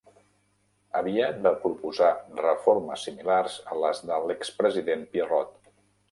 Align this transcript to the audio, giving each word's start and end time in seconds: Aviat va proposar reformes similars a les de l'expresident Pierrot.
Aviat 0.99 1.35
va 1.47 1.51
proposar 1.65 2.07
reformes 2.39 3.03
similars 3.09 3.57
a 3.73 3.77
les 3.83 4.01
de 4.13 4.17
l'expresident 4.31 5.05
Pierrot. 5.13 5.53